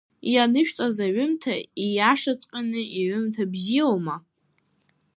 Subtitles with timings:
[0.33, 1.53] Ианышәҵаз аҩымҭа,
[1.83, 4.15] ииашаҵәҟьаны, иҩымҭа бзиоума?